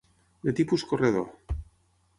[0.47, 1.29] De tipus corredor.